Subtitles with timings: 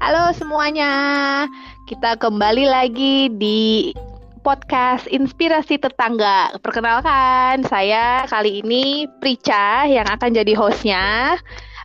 [0.00, 1.44] Halo semuanya,
[1.84, 3.92] kita kembali lagi di
[4.40, 6.56] podcast Inspirasi Tetangga.
[6.64, 11.36] Perkenalkan, saya kali ini Prica yang akan jadi hostnya.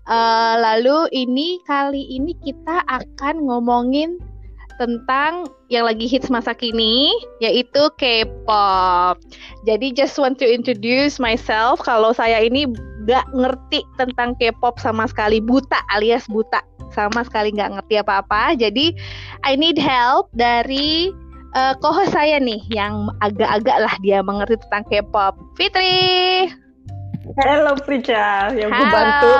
[0.07, 4.15] Uh, lalu ini kali ini kita akan ngomongin
[4.79, 7.11] tentang yang lagi hits masa kini
[7.43, 9.19] yaitu K-pop.
[9.67, 12.63] Jadi just want to introduce myself kalau saya ini
[13.11, 16.63] gak ngerti tentang K-pop sama sekali buta alias buta
[16.93, 18.53] sama sekali nggak ngerti apa-apa.
[18.57, 18.93] Jadi
[19.47, 21.09] I need help dari
[21.55, 25.33] uh, co-host saya nih yang agak-agak lah dia mengerti tentang K-pop.
[25.55, 26.51] Fitri.
[27.41, 28.93] Halo Prica, yang Halo.
[28.93, 29.31] bantu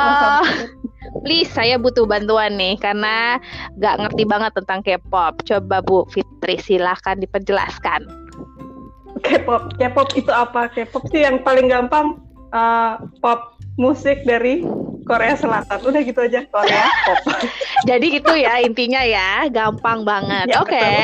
[1.21, 3.38] Please, saya butuh bantuan nih karena
[3.77, 5.41] nggak ngerti banget tentang K-pop.
[5.46, 8.09] Coba Bu Fitri, silahkan diperjelaskan.
[9.21, 10.70] K-pop, K-pop itu apa?
[10.70, 12.20] K-pop sih yang paling gampang
[12.52, 14.66] uh, pop musik dari
[15.05, 15.79] Korea Selatan.
[15.85, 17.21] Udah gitu aja Korea pop.
[17.89, 20.49] Jadi gitu ya intinya ya, gampang banget.
[20.49, 20.73] Ya, Oke.
[20.75, 21.01] Okay.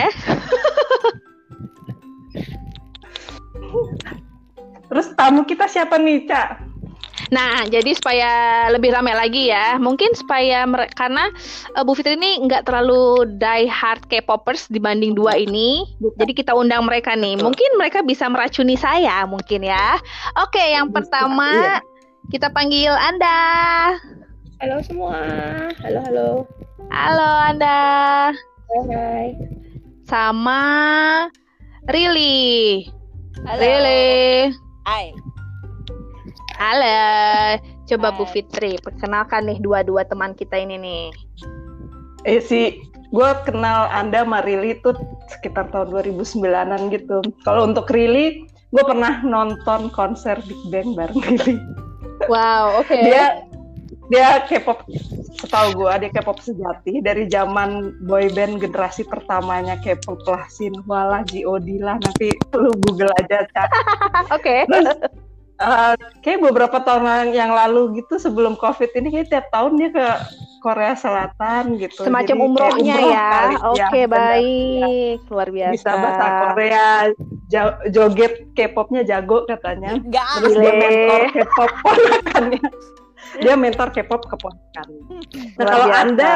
[4.92, 6.72] Terus tamu kita siapa nih, Cak?
[7.32, 8.32] Nah, jadi supaya
[8.76, 10.68] lebih ramai lagi ya, mungkin supaya
[11.00, 11.32] karena
[11.80, 15.88] uh, Bu Fitri ini nggak terlalu die hard K-popers dibanding dua ini,
[16.20, 17.40] jadi kita undang mereka nih.
[17.40, 19.96] Mungkin mereka bisa meracuni saya, mungkin ya.
[20.44, 21.91] Oke, yang pertama iya.
[22.32, 23.40] Kita panggil Anda.
[24.64, 25.20] Halo semua.
[25.84, 26.28] Halo, halo.
[26.88, 27.80] Halo Anda.
[28.72, 29.28] Hai, hai.
[30.08, 30.64] Sama
[31.92, 32.88] Rili.
[33.44, 33.60] Halo.
[33.60, 34.48] Rili.
[34.88, 35.12] Hai.
[36.56, 36.96] Halo.
[37.92, 38.18] Coba Hai.
[38.24, 41.06] Bu Fitri, perkenalkan nih dua-dua teman kita ini nih.
[42.24, 42.80] Eh si
[43.12, 44.96] gue kenal Anda sama Rili tuh
[45.28, 47.20] sekitar tahun 2009-an gitu.
[47.44, 51.60] Kalau untuk Rili, gue pernah nonton konser Big Bang bareng Rili.
[52.28, 52.90] Wow, oke.
[52.90, 53.04] Okay.
[53.08, 53.26] Dia
[54.12, 54.84] dia K-pop
[55.40, 61.80] setahu gue dia K-pop sejati dari zaman boyband generasi pertamanya K-pop lah Sinhwa lah G.O.D
[61.80, 63.48] lah nanti lu Google aja
[64.36, 64.68] Oke.
[64.68, 65.16] Okay.
[65.62, 65.94] Uh,
[66.26, 70.08] kayak beberapa tahun yang lalu gitu sebelum covid ini kayak tiap tahun dia ke
[70.62, 72.06] Korea Selatan gitu.
[72.06, 73.34] Semacam Jadi, umrohnya umroh ya.
[73.66, 75.30] Oke okay, ya, baik, ya.
[75.34, 75.74] luar biasa.
[75.74, 76.90] Bisa bahasa Korea,
[77.90, 79.98] joget K-popnya jago katanya.
[80.10, 82.62] Gak Terus dia mentor K-pop ponakannya.
[83.44, 85.04] dia mentor K-pop keponakannya.
[85.58, 86.32] Nah kalau anda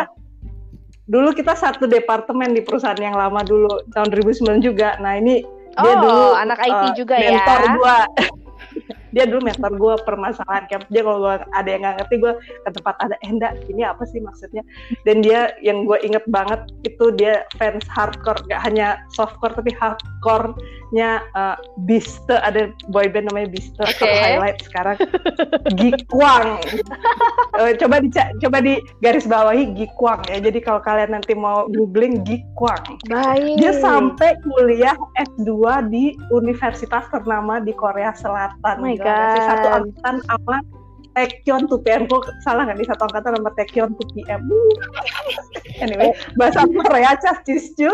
[1.06, 4.98] dulu kita satu departemen di perusahaan yang lama dulu tahun 2009 juga.
[4.98, 7.32] Nah ini dia oh, dulu anak IT uh, juga mentor ya.
[7.38, 7.98] Mentor gua
[9.16, 12.96] dia dulu mentor gue permasalahan kayak dia kalau ada yang nggak ngerti gue ke tempat
[13.00, 14.60] ada Enda eh, ini apa sih maksudnya?
[15.08, 21.24] Dan dia yang gue inget banget itu dia fans hardcore gak hanya softcore tapi hardcore-nya
[21.32, 21.56] uh,
[21.88, 24.36] Biste ada boyband namanya Biste okay.
[24.36, 25.00] highlight sekarang.
[25.80, 26.60] Gikwang
[27.56, 28.12] uh, coba di
[28.44, 30.44] coba di garis bawahi Gikwang ya.
[30.44, 33.64] Jadi kalau kalian nanti mau googling Gikwang Baik.
[33.64, 39.46] dia sampai kuliah S2 di universitas ternama di Korea Selatan oh kan.
[39.46, 40.58] Satu angkatan sama
[41.16, 42.02] Taekyon 2PM.
[42.10, 44.42] Kok salah nggak nih satu angkatan sama Taekyon 2PM?
[45.84, 47.94] anyway, bahasa Korea cas ciscu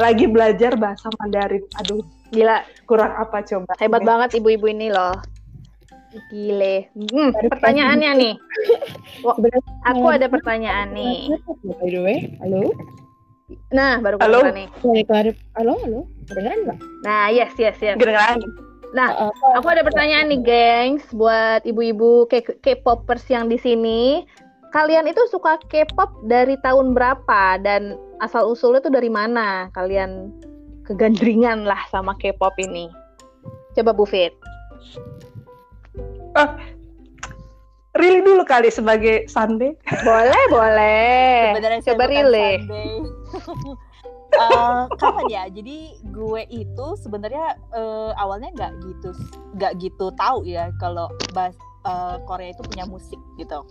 [0.00, 1.62] lagi belajar bahasa Mandarin.
[1.84, 2.64] Aduh, gila.
[2.88, 3.72] Kurang apa coba?
[3.78, 4.08] Hebat ini.
[4.08, 5.14] banget ibu-ibu ini loh.
[6.32, 6.88] Gile.
[6.96, 8.34] Hmm, pertanyaannya nih.
[9.20, 9.36] Wah,
[9.92, 11.36] aku ada pertanyaan nih.
[11.62, 12.72] By the way, halo.
[13.72, 14.40] Nah, baru halo.
[14.48, 14.68] nih.
[15.56, 16.00] Halo, halo.
[16.28, 16.78] Kedengeran nggak?
[17.04, 17.96] Nah, yes, yes, yes.
[18.00, 18.40] Kedengeran.
[18.96, 22.24] Nah, aku ada pertanyaan nih, gengs, buat ibu-ibu
[22.64, 24.24] K-popers yang di sini.
[24.72, 29.68] Kalian itu suka K-pop dari tahun berapa dan asal usulnya itu dari mana?
[29.76, 30.32] Kalian
[30.88, 32.88] kegandringan lah sama K-pop ini.
[33.76, 34.32] Coba Bu Fit.
[36.36, 36.52] Uh,
[37.96, 39.76] Rili dulu kali sebagai Sunday.
[40.04, 41.56] Boleh, boleh.
[41.56, 42.50] Sebenarnya Coba Rili.
[44.36, 45.42] uh, kapan ya?
[45.48, 49.10] Jadi gue itu sebenarnya uh, awalnya nggak gitu
[49.56, 51.56] nggak gitu tahu ya kalau bas
[51.88, 53.64] uh, Korea itu punya musik gitu.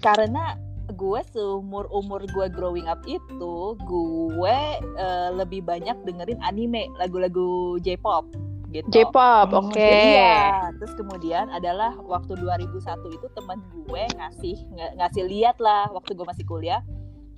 [0.00, 0.56] Karena
[0.92, 4.58] gue seumur umur gue growing up itu gue
[4.98, 8.28] uh, lebih banyak dengerin anime lagu-lagu J-pop
[8.72, 8.88] gitu.
[8.88, 9.76] J-pop, oke.
[9.76, 10.16] Okay.
[10.16, 10.72] Iya.
[10.80, 12.80] Terus kemudian adalah waktu 2001
[13.12, 16.80] itu teman gue ngasih ng ngasih lihat lah waktu gue masih kuliah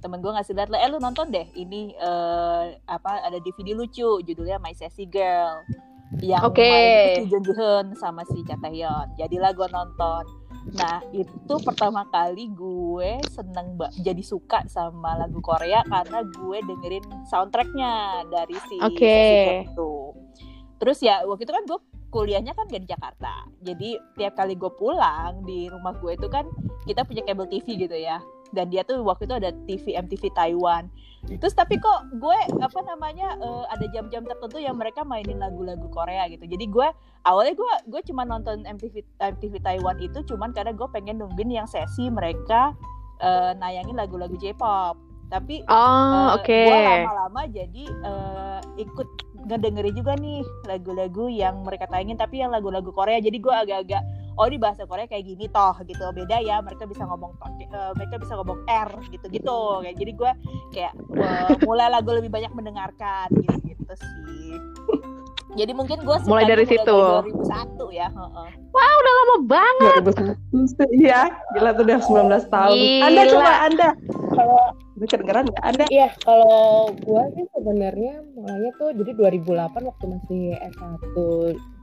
[0.05, 4.61] temen gue ngasih lihat eh lu nonton deh ini uh, apa ada DVD lucu judulnya
[4.61, 5.65] My Sassy Girl.
[6.21, 6.71] Yang okay.
[7.25, 10.29] main Jun Jun sama si Cha Taehyun jadilah gue nonton.
[10.77, 17.05] Nah itu pertama kali gue seneng mbak jadi suka sama lagu Korea karena gue dengerin
[17.33, 19.65] soundtracknya dari si okay.
[19.65, 20.13] itu.
[20.77, 21.81] Terus ya waktu itu kan gue
[22.13, 23.49] kuliahnya kan gak di Jakarta.
[23.65, 26.45] Jadi tiap kali gue pulang di rumah gue itu kan
[26.85, 28.21] kita punya kabel TV gitu ya
[28.53, 30.91] dan dia tuh waktu itu ada TV MTV Taiwan.
[31.25, 36.29] Terus tapi kok gue apa namanya eh, ada jam-jam tertentu yang mereka mainin lagu-lagu Korea
[36.29, 36.45] gitu.
[36.45, 36.89] Jadi gue
[37.25, 41.65] awalnya gue gue cuma nonton MTV MTV Taiwan itu cuman karena gue pengen nungguin yang
[41.65, 42.77] sesi mereka
[43.25, 45.01] eh, nayangin lagu-lagu J-pop.
[45.33, 46.59] Tapi Oh, eh, oke.
[46.69, 49.09] gue lama-lama jadi eh, ikut
[49.45, 53.17] ngedengerin juga nih lagu-lagu yang mereka tayangin tapi yang lagu-lagu Korea.
[53.17, 54.05] Jadi gue agak-agak
[54.39, 56.05] oh di bahasa Korea kayak gini toh gitu.
[56.15, 60.13] Beda ya mereka bisa ngomong pakai eh, mereka bisa ngomong R gitu gitu kayak jadi
[60.15, 60.33] gue
[60.75, 64.57] kayak eh, mulai lagu lebih banyak mendengarkan gitu gitu sih
[65.55, 66.99] jadi mungkin gue Mulai dari situ.
[67.25, 68.49] 2001 ya heeh.
[68.75, 70.03] Lama banget.
[70.03, 71.21] 2001 Iya,
[71.53, 72.77] gila tuh udah 19 tahun.
[73.01, 73.33] Anda Gila.
[73.33, 73.89] coba Anda.
[74.35, 74.63] Kalau
[75.05, 75.85] kedengeran nggak Anda?
[75.91, 76.57] Iya, kalau
[77.03, 81.15] gua sih sebenarnya mulainya tuh jadi 2008 waktu masih S1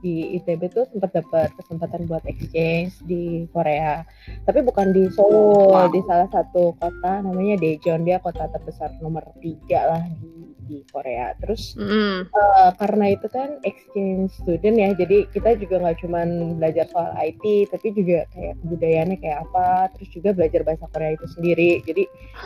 [0.01, 4.01] di ITB tuh sempat dapat kesempatan buat exchange di Korea.
[4.43, 5.91] Tapi bukan di Seoul, Wow.
[5.91, 8.03] di salah satu kota namanya Daejeon.
[8.03, 11.33] Dia kota terbesar nomor tiga lah di di Korea.
[11.39, 12.27] Terus Mm.
[12.27, 16.27] eh, karena itu kan exchange student ya, jadi kita juga nggak cuman
[16.57, 21.25] belajar soal IT, tapi juga kayak kebudayaannya kayak apa, terus juga belajar bahasa Korea itu
[21.31, 21.71] sendiri.
[21.83, 22.03] Jadi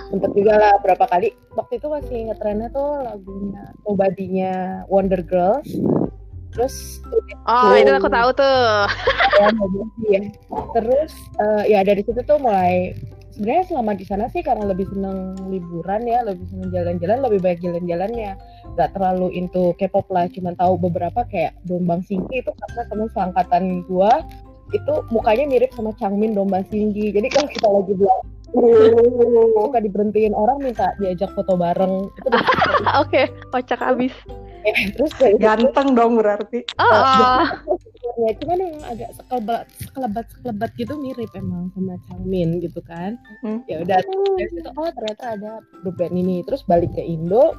[0.09, 1.29] sempet juga lah berapa kali.
[1.53, 4.53] Waktu itu masih ngetrennya tuh lagunya Nobody-nya
[4.87, 5.67] Wonder Girls.
[6.55, 7.03] Terus
[7.43, 8.87] Oh, itu aku tahu tuh.
[9.35, 9.47] ya,
[10.07, 10.21] ya.
[10.71, 12.95] Terus eh, ya dari situ tuh mulai
[13.35, 17.59] sebenarnya selama di sana sih karena lebih seneng liburan ya, lebih seneng jalan-jalan, lebih banyak
[17.59, 18.31] jalan-jalannya.
[18.79, 23.83] Gak terlalu into K-pop lah, cuma tahu beberapa kayak Dombang Singki itu karena temen seangkatan
[23.91, 24.23] gua
[24.73, 27.13] itu mukanya mirip sama Changmin Domba Singgi.
[27.13, 28.21] Jadi kalau kita lagi bilang
[28.55, 32.07] suka diberhentiin orang minta diajak foto bareng
[33.01, 34.13] Oke, kocak abis.
[34.97, 36.65] terus dari Ganteng dong berarti.
[36.81, 37.45] Oh, oh.
[38.25, 43.59] ya cuman yang agak sekelebat sekelebat sekelebat gitu mirip emang sama Changmin gitu kan Hmm.
[43.67, 45.51] ya udah dari situ oh ternyata ada
[45.83, 47.53] grup band ini terus balik ke Indo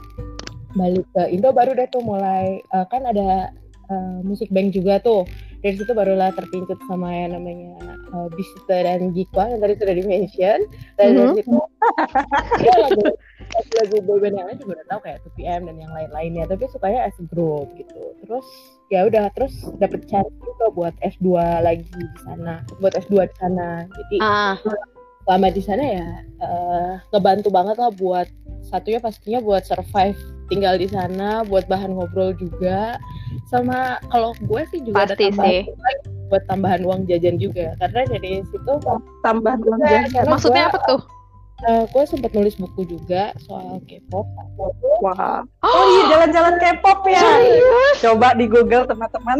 [0.75, 3.53] balik ke Indo baru deh tuh mulai eh, kan ada
[3.87, 5.25] eh, musik bank juga tuh.
[5.57, 7.75] Dari situ barulah terpincut sama yang namanya
[8.13, 10.61] uh, Bisita dan Jikwa yang tadi sudah di mention
[10.95, 11.17] dan Mhm.
[11.17, 11.59] dari situ
[12.61, 13.03] ya lagu
[13.75, 16.45] lagu boyband yang lain juga udah tahu kayak 2PM dan yang lain-lainnya.
[16.47, 17.99] Tapi sukanya as a group gitu.
[18.23, 18.47] Terus
[18.89, 21.27] ya udah terus dapet chance juga buat S2
[21.61, 22.63] lagi di sana.
[22.79, 23.69] Buat S2 di sana.
[23.87, 24.55] Jadi Ah,
[25.27, 26.07] selama di sana ya
[26.39, 28.31] eh, ngebantu banget lah buat
[28.63, 30.15] satunya pastinya buat survive
[30.47, 32.95] tinggal di sana buat bahan ngobrol juga
[33.45, 35.63] sama kalau gue sih juga Pasti ada tambahan sih.
[36.27, 38.73] buat tambahan uang jajan juga karena dari situ
[39.21, 40.25] Tambahan uang Iya, jajan.
[40.27, 41.01] maksudnya gua, apa tuh?
[41.65, 44.27] eh, gue sempat nulis buku juga soal K-pop
[44.99, 45.43] Wah.
[45.61, 47.21] Oh iya jalan-jalan K-pop ya.
[47.21, 47.97] Serius?
[48.01, 49.37] Coba di Google teman-teman.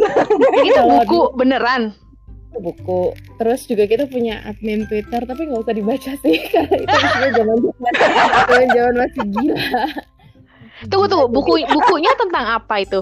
[0.55, 1.97] Ini buku beneran.
[2.53, 3.01] Buku
[3.37, 6.97] terus juga kita punya admin Twitter tapi nggak usah dibaca sih karena itu
[7.35, 7.57] zaman
[8.49, 9.61] zaman zaman masih gila
[10.77, 13.01] Tunggu tunggu, buku bukunya tentang apa itu?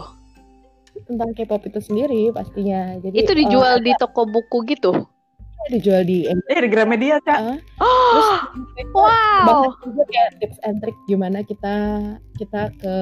[1.05, 5.11] tentang K-pop itu sendiri pastinya jadi Itu eh, dijual di toko buku gitu.
[5.67, 7.35] dijual di Eh di Gramedia Kak.
[7.35, 8.39] Ah, Oh,
[8.95, 9.43] wow.
[9.43, 11.77] bahas juga kayak tips and trick gimana kita
[12.37, 12.95] kita ke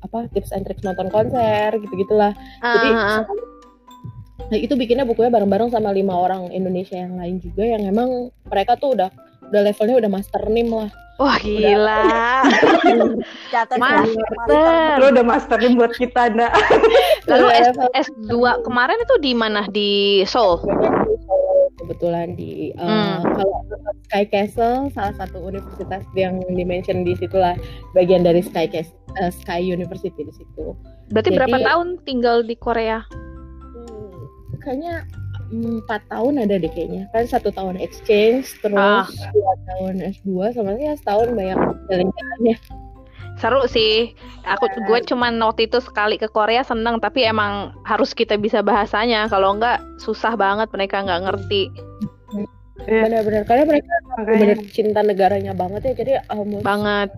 [0.00, 3.22] apa tips and trick nonton konser gitu gitulah jadi Ah,
[4.40, 8.08] nah, itu bikinnya bukunya bareng-bareng sama lima orang Indonesia yang lain juga yang emang
[8.44, 9.10] mereka tuh udah
[9.44, 12.46] udah levelnya udah master nim lah wah gila.
[13.52, 14.22] Catat Master.
[15.02, 16.46] Lu udah masterin buat kita, Nda.
[17.30, 17.90] Lalu S, level-
[18.30, 19.66] S2 kemarin itu di mana?
[19.66, 19.90] Di
[20.22, 20.62] Seoul.
[20.62, 21.18] Di
[21.76, 23.34] kebetulan di uh, Hmm.
[23.34, 23.58] kalau
[24.06, 27.58] Sky Castle salah satu universitas yang di mention di situlah
[27.92, 30.78] bagian dari Sky Cas- uh, Sky University di situ
[31.08, 33.02] Berarti Jadi- berapa tahun tinggal di Korea?
[34.60, 35.06] Kayaknya
[35.48, 39.08] empat tahun ada deh kayaknya kan satu tahun exchange terus Ah.
[39.32, 41.56] dua tahun S2 sama ya setahun banyak
[41.88, 42.56] jalan-jalannya
[43.38, 44.18] Seru sih.
[44.42, 49.30] Aku gue cuman waktu itu sekali ke Korea seneng, tapi emang harus kita bisa bahasanya.
[49.30, 51.70] Kalau enggak susah banget mereka nggak ngerti.
[52.88, 53.10] Iya.
[53.10, 57.10] benar-benar karena mereka benar cinta negaranya banget ya jadi almost Banget.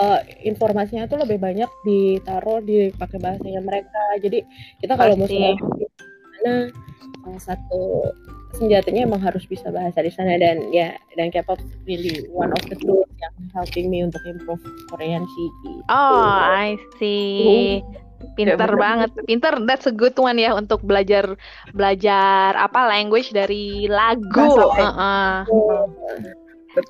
[0.00, 4.42] uh, informasinya tuh lebih banyak ditaruh di pakai bahasanya mereka jadi
[4.80, 5.28] kita kalau mau
[6.44, 6.68] Sana
[7.24, 8.12] salah satu
[8.52, 11.58] senjatanya emang harus bisa bahasa di sana dan ya dan K-pop
[11.88, 14.60] really one of the tools yang helping me untuk improve
[14.92, 15.80] Korean sih gitu.
[15.88, 17.80] Oh, I see.
[18.36, 18.76] Pinter bener.
[18.76, 19.10] banget.
[19.28, 21.36] Pinter, that's a good one ya untuk belajar
[21.72, 24.48] belajar apa language dari lagu.
[24.56, 24.80] Lain.
[24.80, 25.36] Heeh.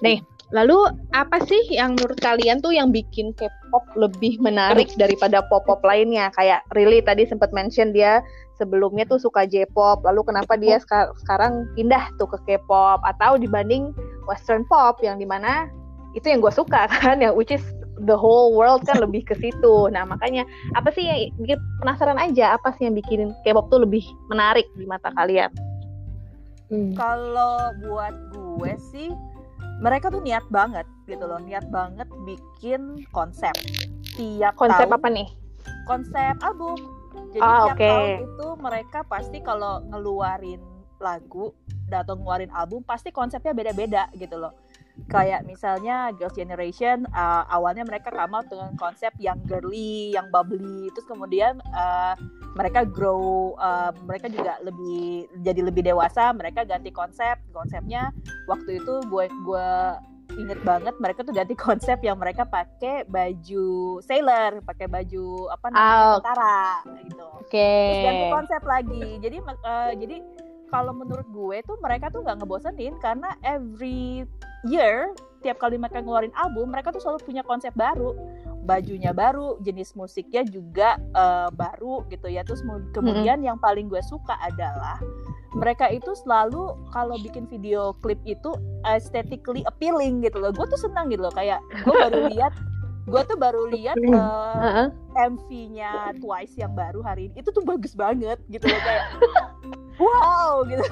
[0.00, 0.18] Nih,
[0.54, 0.78] lalu
[1.12, 6.30] apa sih yang menurut kalian tuh yang bikin K-pop lebih menarik daripada pop-pop lainnya?
[6.38, 8.22] Kayak Rilly tadi sempat mention dia
[8.54, 13.90] sebelumnya tuh suka J-pop, lalu kenapa dia seka- sekarang pindah tuh ke K-pop atau dibanding
[14.30, 15.68] Western pop yang di mana
[16.14, 17.62] itu yang gue suka kan yang which is
[18.06, 19.90] the whole world kan lebih ke situ.
[19.90, 20.46] Nah makanya
[20.78, 24.86] apa sih yang bikin penasaran aja apa sih yang bikin K-pop tuh lebih menarik di
[24.86, 25.50] mata kalian?
[26.70, 26.94] Hmm.
[26.96, 29.10] Kalau buat gue sih
[29.82, 33.52] mereka tuh niat banget gitu loh, niat banget bikin konsep.
[34.14, 35.28] Tiap konsep tahun, apa nih?
[35.84, 36.78] konsep album.
[37.34, 40.60] Jadi Ah, tiap tahun itu mereka pasti kalau ngeluarin
[41.02, 41.54] lagu
[41.90, 44.54] atau ngeluarin album pasti konsepnya beda-beda gitu loh.
[45.10, 50.86] Kayak misalnya Girls' Generation uh, awalnya mereka come out dengan konsep yang girly, yang bubbly,
[50.94, 52.14] terus kemudian uh,
[52.54, 58.14] mereka grow, uh, mereka juga lebih jadi lebih dewasa, mereka ganti konsep, konsepnya
[58.46, 59.70] waktu itu gue gue
[60.32, 63.66] inget banget mereka tuh ganti konsep yang mereka pakai baju
[64.00, 66.60] sailor, pakai baju apa namanya Ah, tentara
[67.00, 67.26] gitu.
[67.38, 67.70] Oke.
[67.86, 69.06] Terus ganti konsep lagi.
[69.18, 70.16] Jadi eh, jadi
[70.66, 74.26] kalau menurut gue tuh mereka tuh nggak ngebosenin karena every
[74.64, 78.16] year tiap kali mereka ngeluarin album mereka tuh selalu punya konsep baru.
[78.60, 82.42] Bajunya baru jenis musiknya juga eh, baru gitu ya.
[82.42, 84.98] Terus mu- kemudian yang paling gue suka adalah
[85.54, 90.50] mereka itu selalu kalau bikin video klip itu aesthetically appealing gitu loh.
[90.50, 92.52] Gue tuh senang gitu loh kayak gue baru lihat
[93.04, 94.88] gue tuh baru lihat eh, Heeh.
[95.14, 97.40] MV-nya Twice yang baru hari ini.
[97.40, 99.04] Itu tuh bagus banget gitu loh kayak
[100.02, 100.84] wow gitu.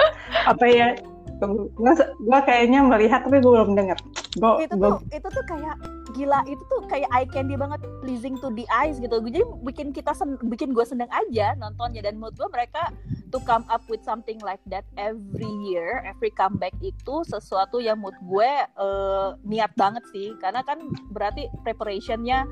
[0.50, 0.96] Apa ya
[1.36, 3.98] gue kayaknya melihat tapi gue belum dengar
[4.40, 5.76] gue itu tuh itu tuh kayak
[6.16, 9.20] gila itu tuh kayak eye candy banget pleasing to the eyes gitu.
[9.20, 12.00] Jadi bikin kita sen bikin gue seneng aja nontonnya.
[12.00, 12.88] Dan menurut gue mereka
[13.28, 18.16] to come up with something like that every year every comeback itu sesuatu yang menurut
[18.24, 20.32] gue eh, niat banget sih.
[20.40, 20.80] Karena kan
[21.12, 22.48] berarti preparationnya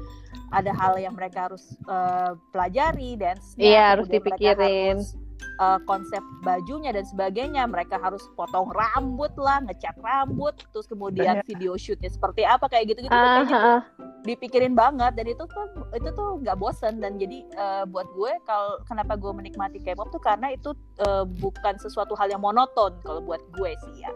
[0.52, 5.24] ada hal yang mereka harus eh, pelajari dance Iya, harus dipikirin.
[5.57, 11.75] Uh, konsep bajunya dan sebagainya mereka harus potong rambut lah ngecat rambut terus kemudian video
[11.75, 13.81] shootnya seperti apa kayak gitu gitu Ah, kayaknya ah, ah.
[14.23, 18.81] dipikirin banget dan itu tuh itu tuh nggak bosen dan jadi uh, buat gue kalau
[18.85, 23.41] kenapa gue menikmati K-pop tuh karena itu uh, bukan sesuatu hal yang monoton kalau buat
[23.53, 24.11] gue sih ya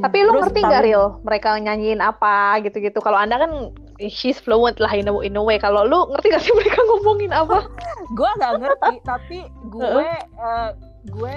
[0.00, 1.04] Tapi lu Terus ngerti nggak tapi- Ril?
[1.22, 2.98] Mereka nyanyiin apa gitu-gitu.
[2.98, 3.72] Kalau anda kan
[4.08, 5.56] she's fluent lah in a, in a way.
[5.56, 7.64] Kalau lu ngerti gak sih mereka ngomongin apa?
[8.18, 9.38] gue nggak ngerti tapi
[9.72, 10.70] gue uh,
[11.08, 11.36] gue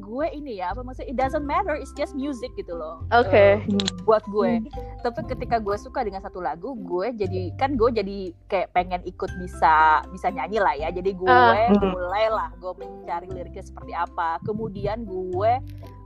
[0.00, 3.60] gue ini ya apa maksudnya it doesn't matter it's just music gitu loh Oke.
[3.64, 4.64] Uh, buat gue
[5.04, 9.28] tapi ketika gue suka dengan satu lagu gue jadi kan gue jadi kayak pengen ikut
[9.40, 11.68] bisa bisa nyanyi lah ya jadi gue Ah.
[11.72, 15.52] mulailah gue mencari liriknya seperti apa kemudian gue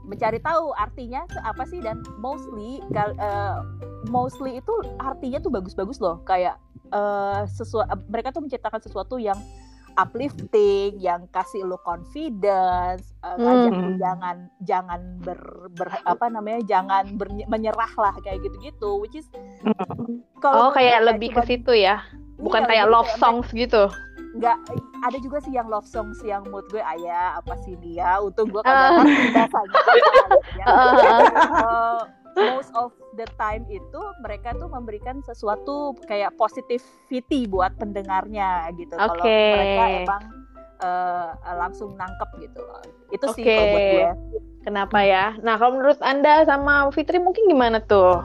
[0.03, 3.57] mencari tahu artinya apa sih dan mostly eh,
[4.05, 9.37] mostly itu artinya tuh bagus-bagus loh kayak eh sesuatu mereka tuh menciptakan sesuatu yang
[9.93, 13.99] uplifting yang kasih lo confidence eh, ngajak lu Hmm.
[13.99, 15.39] jangan jangan ber,
[15.69, 19.27] ber- apa namanya jangan ber- menyerah lah kayak gitu-gitu which is
[20.39, 22.01] kalau Oh kayak lebih ke situ ya?
[22.39, 23.91] Bukan iya, kayak love kayak songs gitu?
[24.31, 24.57] nggak
[25.03, 28.63] ada juga sih yang love songs yang mood gue ayah apa sih dia untung gue
[28.63, 28.71] Ah.
[28.71, 29.79] kagak ngerti bahasanya
[30.59, 30.65] ya.
[30.65, 31.99] Ah, ah, Eh,
[32.37, 39.19] most of the time itu mereka tuh memberikan sesuatu kayak positivity buat pendengarnya gitu kalau
[39.19, 39.39] Oke.
[39.51, 40.23] mereka emang
[40.81, 42.81] eh, langsung nangkep gitu loh.
[43.11, 43.55] itu sih Oke.
[43.55, 44.09] kalau buat gue
[44.61, 45.33] Kenapa ya?
[45.41, 48.21] Nah kalau menurut anda sama Fitri mungkin gimana tuh?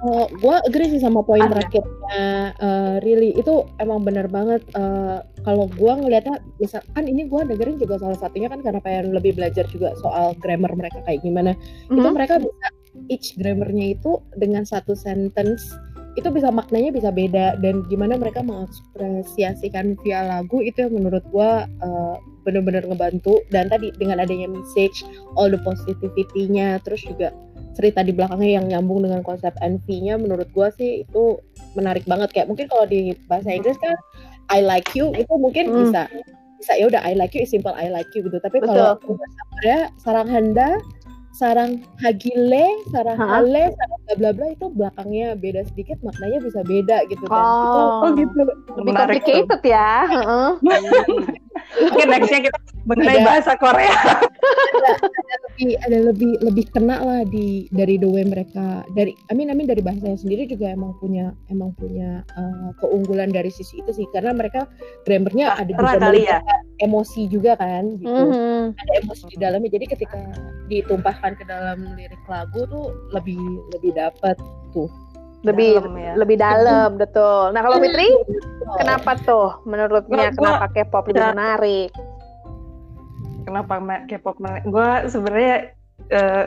[0.00, 5.66] Oh, gue agree sih sama poin terakhirnya eh, Rili itu emang bener banget eh, kalau
[5.72, 9.96] gue ngelihatnya misalkan ini gue dengerin juga salah satunya kan karena pengen lebih belajar juga
[10.00, 11.56] soal grammar mereka kayak gimana.
[11.88, 12.14] Itu Mhm.
[12.14, 12.66] mereka bisa
[13.08, 15.62] each grammarnya itu dengan satu sentence
[16.18, 17.56] itu bisa maknanya bisa beda.
[17.62, 23.40] Dan gimana mereka mengekspresiasikan via lagu itu yang menurut gua uh, bener-bener ngebantu.
[23.54, 25.06] Dan tadi dengan adanya message
[25.38, 27.30] all the positivity-nya terus juga
[27.78, 31.38] cerita di belakangnya yang nyambung dengan konsep NV-nya menurut gua sih itu
[31.78, 32.34] menarik banget.
[32.34, 33.94] Kayak mungkin kalau di bahasa Inggris kan
[34.50, 35.78] I like you itu mungkin Hmm.
[35.86, 36.02] bisa
[36.60, 39.00] bisa ya udah I like you simple I like you gitu tapi kalau
[39.56, 40.76] Korea sarang handa
[41.32, 43.38] sarang hagile sarang Hah?
[43.38, 47.66] hale sarang bla bla bla itu belakangnya beda sedikit maknanya bisa beda gitu dan itu
[47.70, 49.32] Oh, oh gitu lebih menarik tuh.
[49.46, 49.92] complicated ya.
[50.04, 50.48] Heeh.
[51.86, 53.94] Oke nextnya kita mengenai Ada- bahasa Korea
[55.52, 59.78] lebih ada lebih lebih kena lah di dari the way mereka dari Amin Amin dari
[59.78, 64.64] bahasanya sendiri juga emang punya emang punya uh, keunggulan dari sisi itu sih karena mereka
[65.04, 66.38] grammarnya ada Terang juga kali ya
[66.80, 68.62] emosi juga kan gitu Mhm.
[68.74, 70.18] ada emosi di dalamnya jadi ketika
[71.20, 73.38] ditumpahkan ke dalam lirik lagu tuh lebih
[73.76, 74.36] lebih dapat
[75.40, 76.12] Lebih Dalam ya.
[76.16, 77.48] lebih dalam, betul.
[77.52, 78.08] Nah kalau Fitri,
[78.76, 81.28] kenapa tuh menurutnya Gua- gua- kenapa K-pop lebih ya.
[81.32, 81.90] menarik?
[83.40, 83.72] kenapa
[84.06, 85.56] K-pop gue sebenarnya
[86.08, 86.44] eh,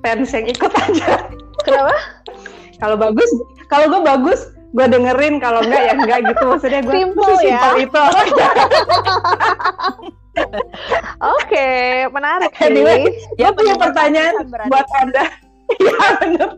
[0.00, 1.28] fans yang ikut aja
[1.60, 1.94] Kenapa?
[2.80, 3.26] Kalau bagus,
[3.66, 5.36] kalau gue bagus, gue dengerin.
[5.36, 6.44] Kalau enggak ya enggak gitu.
[6.46, 7.60] Maksudnya gue Simple ya.
[7.74, 8.02] itu.
[11.18, 11.66] Oke,
[12.10, 12.70] menarik sih.
[12.70, 14.70] Anyway, Ya, gue punya pertanyaan berarti.
[14.70, 15.24] buat anda.
[15.68, 15.92] Iya
[16.24, 16.50] bener.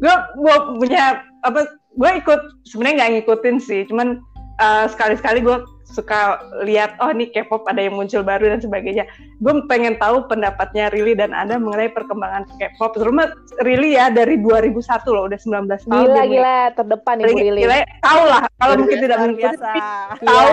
[0.00, 1.68] gue gue punya apa?
[2.00, 4.24] Gue ikut sebenarnya nggak ngikutin sih, cuman
[4.56, 5.56] uh, sekali-sekali gue
[5.90, 9.04] suka lihat oh nih K-pop ada yang muncul baru dan sebagainya.
[9.42, 12.94] Gue pengen tahu pendapatnya Rili dan Anda mengenai perkembangan K-pop.
[12.94, 13.34] Terutama
[13.66, 14.78] Rili ya dari 2001
[15.10, 16.06] loh, udah 19 tahun.
[16.06, 19.66] Gila dia gila terdepan Ibu Rili, gila, tahu lah kalau mungkin tidak mengikuti biasa.
[19.66, 20.28] tapi Iya.
[20.30, 20.50] tahu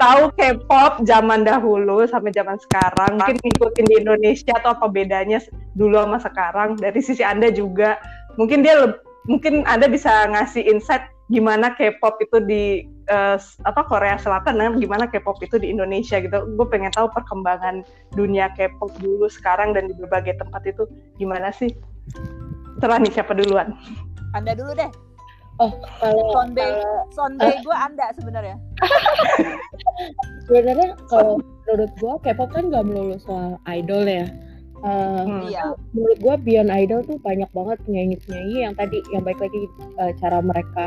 [0.00, 5.38] tahu K-pop zaman dahulu sampai zaman sekarang mungkin ngikutin di Indonesia atau apa bedanya
[5.74, 7.98] dulu sama sekarang dari sisi anda juga
[8.38, 8.94] mungkin dia
[9.26, 14.78] mungkin anda bisa ngasih insight gimana K-pop itu di eh, s- apa Korea Selatan dan
[14.78, 17.82] gimana K-pop itu di Indonesia gitu gue pengen tahu perkembangan
[18.14, 20.86] dunia K-pop dulu sekarang dan di berbagai tempat itu
[21.18, 21.74] gimana sih
[22.78, 23.74] Terah nih siapa duluan
[24.30, 24.86] Anda dulu deh.
[25.60, 28.56] Oh, kalau Sonde, kalau sonde gue Anda sebenarnya.
[30.46, 31.36] sebenarnya kalau
[31.66, 34.24] menurut gua K-pop kan nggak melulu soal idol ya.
[34.80, 35.44] Eh, Hmm.
[35.44, 35.76] Iya.
[35.92, 39.68] menurut gua beyond idol tuh banyak banget penyanyi-penyanyi yang tadi yang baik lagi
[40.00, 40.86] eh, cara mereka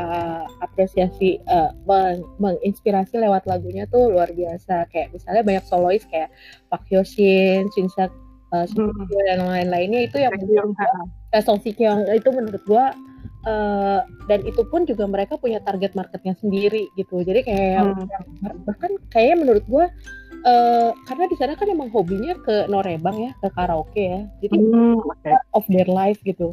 [0.58, 6.26] apresiasi eh, meng- menginspirasi lewat lagunya tuh luar biasa kayak misalnya banyak solois kayak
[6.66, 7.86] Park Hyo Shin, eh, Shin
[8.54, 8.94] Hmm.
[9.26, 12.94] Dan lain-lainnya itu yang menurut gua Song Si Kyung itu menurut gua
[13.44, 18.06] eh, dan itu pun juga mereka punya target marketnya sendiri gitu jadi kayak Hmm.
[18.62, 19.86] bahkan kayaknya menurut gua
[20.44, 24.22] eh, karena di sana kan emang hobinya ke norebang ya ke karaoke ya.
[24.44, 25.32] Jadi Hmm, oke.
[25.56, 26.52] of their life gitu.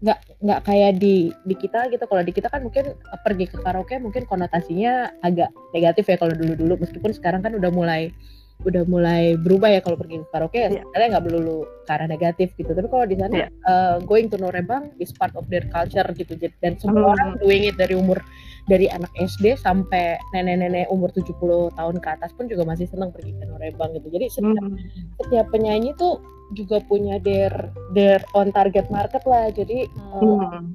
[0.00, 2.04] Nggak nggak kayak di di kita gitu.
[2.06, 2.94] Kalau di kita kan mungkin
[3.26, 7.70] pergi ke karaoke mungkin konotasinya agak negatif ya kalau dulu dulu meskipun sekarang kan udah
[7.74, 8.14] mulai
[8.62, 10.86] udah mulai berubah ya kalau pergi ke karaoke Iya.
[10.86, 13.48] sebenarnya nggak melulu ke arah negatif gitu tapi kalau di sana Iya.
[13.50, 17.12] eh, going to Norebang is part of their culture gitu dan semua Hmm.
[17.12, 18.22] orang doing it dari umur
[18.64, 21.36] dari anak SD sampai nenek-nenek umur 70
[21.74, 24.78] tahun ke atas pun juga masih senang pergi ke Norebang gitu jadi setiap Hmm.
[25.20, 27.52] setiap penyanyi tuh juga punya their
[27.92, 30.72] their on target market lah jadi uh, Hmm.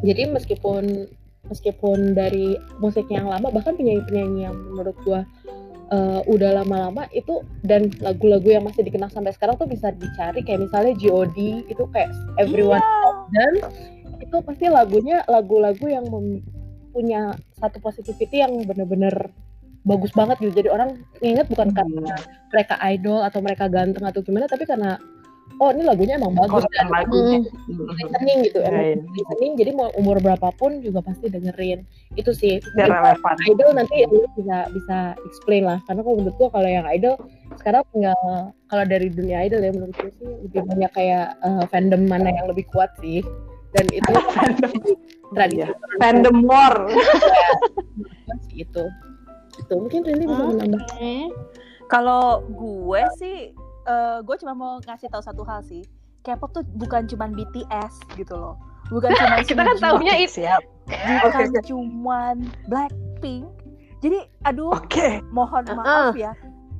[0.00, 1.10] jadi meskipun
[1.44, 5.24] meskipun dari musik yang lama bahkan penyanyi-penyanyi yang menurut gua
[5.92, 10.40] uh, udah lama-lama itu dan lagu-lagu yang masih dikenal sampai sekarang tuh bisa dicari.
[10.44, 12.84] Kayak misalnya G.O.D itu kayak everyone
[13.32, 13.52] dan
[14.18, 16.04] itu pasti lagunya lagu-lagu yang
[16.92, 19.30] punya satu positivity yang bener-bener
[19.86, 20.64] bagus banget gitu.
[20.64, 22.16] Jadi orang inget bukan karena
[22.52, 25.00] mereka idol atau mereka ganteng atau gimana tapi karena
[25.56, 27.42] oh ini lagunya emang bagus dan lagunya.
[27.66, 28.96] listening gitu Iya, emang iya.
[29.12, 31.82] listening jadi mau umur berapapun juga pasti dengerin
[32.14, 33.36] itu sih Biar relevan.
[33.44, 37.14] idol nanti lu bisa bisa explain lah karena kalau menurut gua kalau yang idol
[37.56, 38.18] sekarang tinggal
[38.66, 42.46] kalau dari dunia idol ya menurut gue sih lebih banyak kayak eh, fandom mana yang
[42.46, 43.24] lebih kuat sih
[43.70, 44.12] dan itu
[45.34, 45.68] tradisi Iya.
[45.98, 46.88] Fandom war.
[48.46, 48.84] sih itu
[49.58, 50.50] itu mungkin Rini bisa Hmm.
[50.54, 50.82] menambah
[51.88, 53.36] Kalau gue sih,
[53.88, 55.82] eh, gue cuma mau ngasih tahu satu hal sih.
[56.20, 58.60] K-pop tuh bukan cuma BTS gitu loh.
[58.92, 60.32] Bukan cuma Kita kan Suzy, taunya itu.
[60.44, 60.62] Siap.
[61.24, 61.60] bukan Oke.
[61.64, 62.36] cuman
[62.68, 63.44] Blackpink.
[63.98, 65.24] Jadi, aduh, Oke.
[65.32, 65.78] mohon Uh-uh.
[65.80, 66.32] maaf ya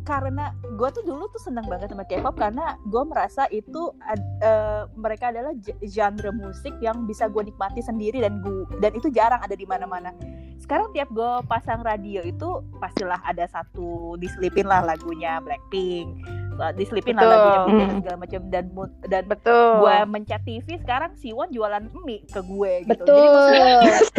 [0.09, 4.89] karena gue tuh dulu tuh senang banget sama K-pop karena gue merasa itu ad- eh,
[4.97, 5.53] mereka adalah
[5.85, 10.17] genre musik yang bisa gue nikmati sendiri dan gue dan itu jarang ada di mana-mana
[10.57, 16.25] sekarang tiap gue pasang radio itu pastilah ada satu diselipin lah lagunya Blackpink
[16.73, 17.99] diselipin lah lagunya BTS Hmm.
[17.99, 18.65] segala macam dan
[19.07, 19.71] dan Betul.
[19.79, 23.81] gue mencet TV sekarang Siwon jualan mie ke gue gitu Betul.
[23.85, 24.11] it's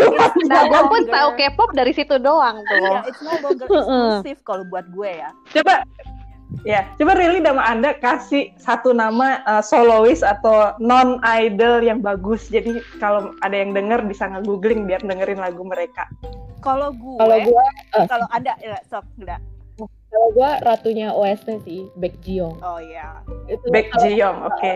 [0.45, 2.95] Nah, gue pun tahu K-pop dari situ doang tuh.
[3.05, 5.83] it's no longer exclusive kalau buat gue ya Coba
[6.61, 12.49] ya, coba Rili sama Anda kasih satu nama uh, solois atau non idol yang bagus.
[12.49, 16.09] Jadi kalau ada yang denger bisa nge-googling biar dengerin lagu mereka.
[16.59, 19.39] kalau gue kalau gua eh, kalau anda ya, sok enggak
[20.09, 24.73] kalau gua ratunya OST sih Baek Jiyoung oh ya itu Baek Ji Young, oke.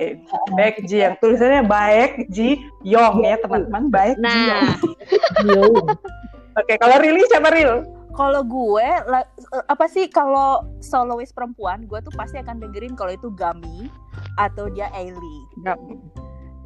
[0.53, 1.13] Baek Ji Young.
[1.17, 3.89] Tulisannya Baek Ji Young ya teman-teman.
[3.89, 4.17] Baek.
[4.17, 4.77] Nah,
[5.41, 5.93] Jiyoung
[6.53, 7.81] Oke, kalau Rili siapa Ril?
[8.13, 9.25] kalau gue la-
[9.65, 13.89] apa sih kalau solois perempuan gue tuh pasti akan dengerin kalau itu Gami
[14.37, 15.37] atau dia Ailey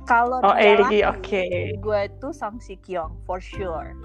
[0.03, 1.43] kalau Oh, Ailey, oke.
[1.79, 3.95] gue tuh Song Si Kyung for sure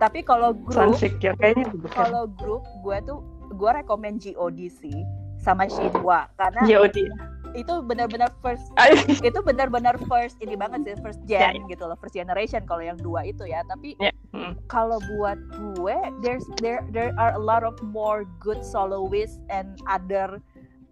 [0.00, 0.96] tapi kalau grup
[1.36, 3.20] kayaknya kalau grup gue tuh
[3.60, 4.96] gue rekomend G.O.D sih
[5.40, 6.96] sama Shinhwa karena JOD.
[7.50, 8.64] itu benar-benar first
[9.28, 13.26] itu benar-benar first ini banget sih first gen gitu loh first generation kalau yang dua
[13.26, 14.70] itu ya tapi Ya, mm.
[14.70, 20.38] kalau buat gue there's there there are a lot of more good soloists and other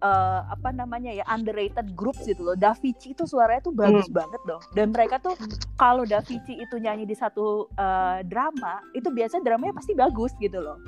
[0.03, 2.55] eh, apa namanya ya underrated groups gitu loh.
[2.55, 4.63] Davichi itu suaranya tuh bagus banget dong.
[4.73, 5.35] Dan mereka tuh
[5.75, 10.79] kalau Davichi itu nyanyi di satu eh, drama, itu biasanya dramanya pasti bagus gitu loh.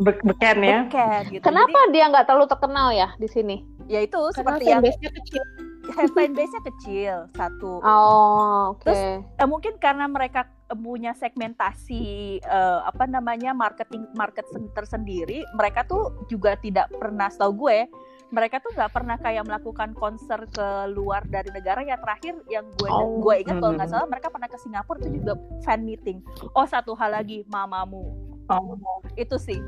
[0.00, 0.78] Be- beken ya.
[0.86, 1.44] Beken gitu.
[1.44, 3.56] Kenapa dia nggak terlalu terkenal ya di sini?
[3.84, 5.42] Jadi, ya itu Karena seperti yang fanbase-nya kecil.
[6.16, 7.72] fanbase-nya kecil satu.
[7.80, 8.82] Oh, oke.
[8.82, 9.00] Terus,
[9.34, 12.02] Eh, mungkin karena mereka punya segmentasi
[12.38, 17.90] eh, apa namanya marketing market sen- tersendiri, mereka tuh juga tidak pernah setahu gue,
[18.30, 22.86] mereka tuh nggak pernah kayak melakukan konser ke luar dari negara ya terakhir yang gue
[22.86, 23.18] Oh.
[23.20, 23.98] gue ingat kalau nggak Hmm.
[23.98, 26.22] salah mereka pernah ke Singapura itu juga fan meeting.
[26.52, 28.14] Oh satu hal lagi mamamu
[28.46, 28.74] Oh,
[29.14, 29.58] itu sih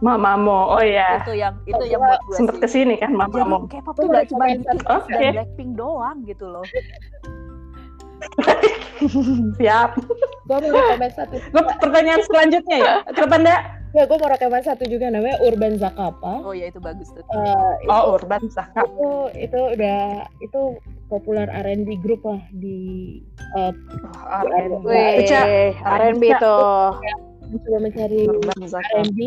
[0.00, 0.72] Mamamo.
[0.72, 1.20] Oh ya.
[1.20, 2.60] itu yang itu Oh, yang buat gue Sempet sih.
[2.60, 3.56] ke sini kan Jadi Mamamo.
[3.66, 4.64] K-pop Gua tuh gak cuma BTS
[5.06, 6.64] dan Blackpink doang gitu loh.
[9.54, 9.90] Siap.
[10.44, 11.36] Gue mau rekomen satu.
[11.40, 12.94] Gue pertanyaan selanjutnya ya.
[13.06, 13.56] Ke depan Nda.
[13.94, 16.42] Ya, gue mau rekomen satu juga namanya Urban Zakapa.
[16.42, 17.22] Oh ya itu bagus tuh.
[17.22, 18.82] Eh, Oh, Urban Saka.
[18.82, 20.00] itu itu udah
[20.40, 20.60] itu
[21.06, 23.20] populer R&B grup lah di
[23.54, 23.72] eh,
[24.42, 24.82] R&B.
[24.82, 25.40] Wih, Ica,
[25.78, 26.38] R&B Ica.
[26.40, 26.98] tuh.
[27.44, 28.20] mencoba mencari.
[28.96, 29.20] R&B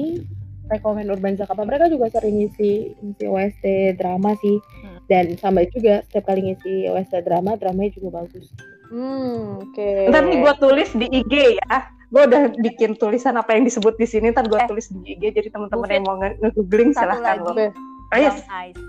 [0.70, 5.00] rekomen Urban Zakapa mereka juga sering ngisi ngisi OST drama sih Hmm.
[5.06, 8.52] dan sama juga setiap kali ngisi OST drama dramanya juga bagus
[8.88, 10.08] Hmm, oke.
[10.08, 11.78] Ntar nih gue tulis di IG ya.
[12.08, 14.32] Gue udah bikin tulisan apa yang disebut di sini.
[14.32, 14.64] Ntar gue Eh.
[14.64, 15.28] tulis di IG.
[15.30, 17.52] Jadi teman-teman yang mau nge- nge-googling Satu silahkan lagi.
[17.68, 17.76] Be-
[18.08, 18.40] Oh, yes.
[18.48, 18.80] Eyes.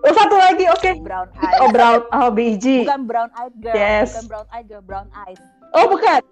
[0.00, 0.90] Oh, satu lagi, oke.
[1.00, 1.58] Brown eyes.
[1.58, 2.00] Oh, brown.
[2.12, 2.86] Oh, BG.
[2.86, 4.14] Bukan brown eyed girl, Yes.
[4.14, 5.40] bukan brown eyed girl, brown eyes.
[5.72, 6.22] Oh, bukan.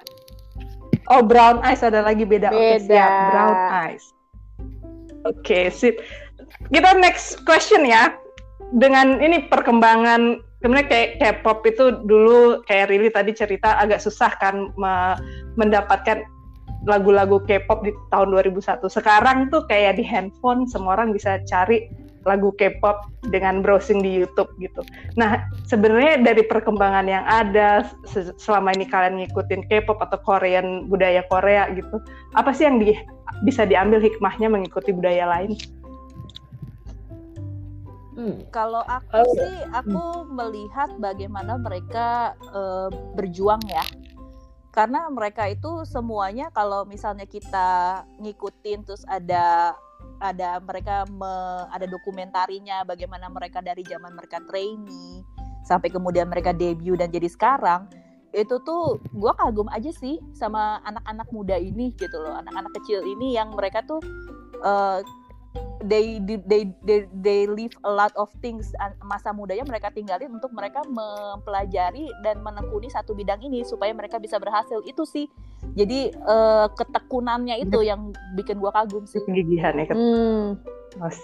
[1.09, 2.46] Oh, brown eyes ada lagi beda.
[2.48, 2.87] Oke, Beda.
[2.87, 3.11] siap.
[3.29, 3.57] Brown
[3.88, 4.05] eyes.
[5.28, 6.00] Oke, sip.
[6.72, 8.16] Kita next question ya.
[8.70, 14.70] Dengan ini perkembangan sebenarnya kayak K-pop itu dulu kayak Rili tadi cerita agak susah kan
[14.76, 15.18] me-
[15.59, 16.22] mendapatkan
[16.88, 18.88] lagu-lagu K-pop di tahun 2001.
[18.88, 21.88] Sekarang tuh kayak di handphone semua orang bisa cari
[22.28, 24.85] lagu K-pop dengan browsing di YouTube gitu.
[25.16, 31.24] Nah, sebenarnya dari perkembangan yang ada se- selama ini kalian ngikutin K-pop atau Korean budaya
[31.33, 31.96] Korea gitu,
[32.37, 32.92] apa sih yang di,
[33.48, 35.56] bisa diambil hikmahnya mengikuti budaya lain?
[38.20, 38.52] hmm.
[38.52, 43.85] Kalau aku Kalau- sih, aku melihat bagaimana mereka eh, berjuang ya.
[44.70, 49.74] Karena mereka itu semuanya kalau misalnya kita ngikutin terus ada
[50.20, 55.24] ada mereka me- ada dokumentarinya bagaimana mereka dari zaman mereka trainee
[55.64, 57.88] sampai kemudian mereka debut dan jadi sekarang
[58.30, 62.38] itu tuh gua kagum aja sih sama anak-anak muda ini gitu loh.
[62.38, 63.98] Anak-anak kecil ini yang mereka tuh
[64.62, 65.02] eh,
[65.81, 70.85] they they they they leave a lot of things masa mudanya mereka tinggalin untuk mereka
[70.87, 75.27] mempelajari dan menekuni satu bidang ini supaya mereka bisa berhasil itu sih
[75.75, 79.89] jadi eh, ketekunannya itu yang bikin gua kagum sih Kegigihan ya.
[79.93, 80.57] Hmm,
[81.01, 81.19] Mas.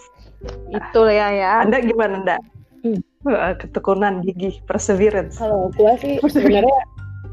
[0.69, 1.53] itu ya ya.
[1.65, 2.37] Anda gimana, Nda?
[2.85, 3.01] Hmm.
[3.27, 5.41] Eh, Ketekunan, gigih, perseverance.
[5.41, 6.79] kalau gue sih sebenarnya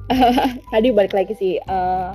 [0.73, 2.09] tadi balik lagi sih eh,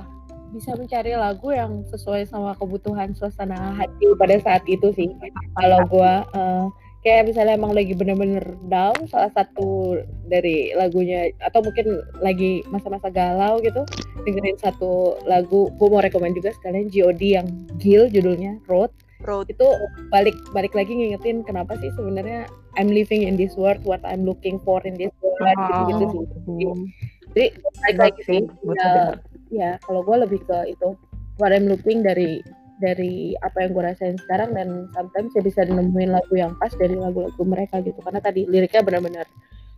[0.49, 5.09] bisa mencari lagu yang sesuai sama kebutuhan suasana hati pada saat itu sih
[5.55, 6.65] kalau gue eh,
[6.99, 9.95] kayak misalnya emang lagi bener-bener down salah satu
[10.27, 13.87] dari lagunya atau mungkin lagi masa-masa galau gitu
[14.27, 17.47] dengerin satu lagu gue mau rekomend juga sekalian G.O.D yang
[17.79, 18.91] Gil judulnya Road
[19.23, 19.67] road itu
[20.11, 22.47] balik balik lagi ngingetin kenapa sih sebenarnya
[22.79, 25.87] I'm living in this world what I'm looking for in this world Oh.
[25.87, 26.83] gitu sih Hmm.
[27.31, 27.47] jadi
[27.79, 28.39] balik lagi sih
[28.75, 29.15] ya.
[29.49, 30.93] Ya kalau gue lebih ke itu
[31.41, 32.41] what I'm looking dari
[32.79, 36.95] dari apa yang gue rasain sekarang dan sometimes saya bisa nemuin lagu yang pas dari
[36.95, 39.27] lagu-lagu mereka gitu karena tadi liriknya benar-benar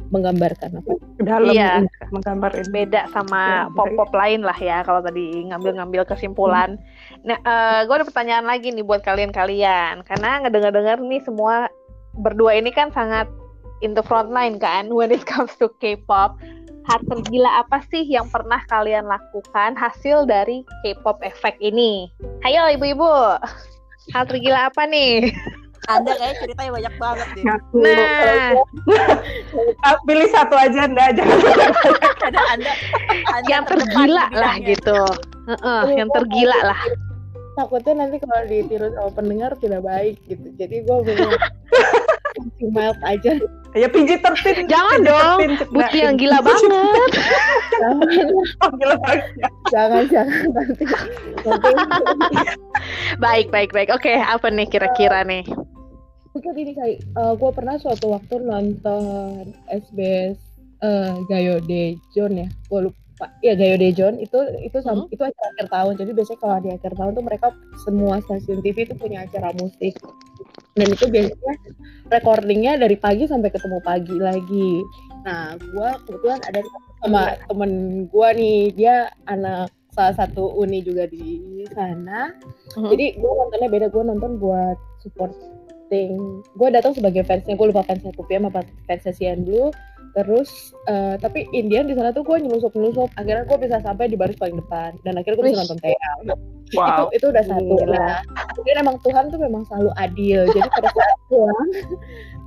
[0.09, 1.85] menggambarkan apa dalam Iya.
[2.09, 6.77] menggambar beda sama Ya, pop-pop lain lah ya kalau tadi ngambil-ngambil kesimpulan.
[7.21, 7.37] Nah,
[7.85, 11.69] gue ada pertanyaan lagi nih buat kalian-kalian karena ngedengar-dengar nih semua
[12.17, 13.29] berdua ini kan sangat
[13.85, 16.37] in the front line kan when it comes to K-pop.
[16.81, 22.09] Hal tergila apa sih yang pernah kalian lakukan hasil dari K-pop efek ini?
[22.41, 23.37] Ayo ibu-ibu,
[24.11, 25.29] hal tergila apa nih?
[25.89, 27.77] anda kayak ceritanya banyak banget deh Ngaku.
[27.81, 28.53] Nah,
[29.81, 31.09] Ah, pilih satu aja, Nda.
[31.17, 31.41] Jangan
[32.21, 32.71] ada anda,
[33.33, 34.99] anda yang tergila lah gitu.
[35.49, 36.81] Heeh, yang tergila lah.
[37.51, 41.35] takutnya nanti kalau ditiru sama pendengar tidak baik gitu jadi gue bener
[42.61, 43.37] mild aja.
[43.71, 44.67] Ya PG tertin.
[44.67, 45.39] Jangan dong,
[45.69, 47.11] Buci yang gila banget.
[47.71, 48.03] jangan
[48.63, 49.21] Oh, gila banget.
[49.69, 50.83] jangan jangan nanti.
[51.41, 51.71] Nanti.
[53.17, 53.89] Baik, baik, baik.
[53.89, 55.43] Oke, apa nih kira-kira nih?
[56.31, 56.97] mungkin ini kayak
[57.35, 59.03] gue pernah suatu waktu nonton
[59.67, 60.39] SBS
[60.79, 62.47] eh Gayo Dejon ya.
[62.65, 63.27] Gue lupa.
[63.39, 65.93] Ya Gayo Dejon itu itu sam- itu acara akhir tahun.
[65.95, 67.47] Jadi biasanya kalau di akhir tahun tuh mereka
[67.79, 69.99] semua stasiun TV itu punya acara musik
[70.75, 71.55] dan itu biasanya
[72.07, 74.71] recordingnya dari pagi sampai ketemu pagi lagi.
[75.27, 76.59] Nah gue kebetulan ada
[77.03, 77.71] sama temen
[78.07, 78.61] gue nih.
[78.75, 78.95] Dia
[79.27, 82.31] anak salah satu uni juga di sana.
[82.79, 82.89] Mhm.
[82.95, 83.87] jadi gue nontonnya beda.
[83.91, 86.43] Gue nonton buat supporting.
[86.55, 87.59] Gue datang sebagai fansnya.
[87.59, 88.51] Gue lupa fansnya Kupi sama
[88.87, 89.71] fansnya Sian Blue
[90.11, 94.17] terus eh, tapi Indian di sana tuh gue nyelusup nyelusup akhirnya gue bisa sampai di
[94.19, 94.95] baris paling depan.
[95.07, 96.13] Dan akhirnya gue bisa nonton TA
[96.71, 97.11] Wow.
[97.11, 97.75] itu itu udah satu.
[97.83, 97.99] Gila.
[97.99, 98.23] nah
[98.55, 100.47] kemudian emang Tuhan tuh memang selalu adil.
[100.55, 101.69] Jadi pada saat pulang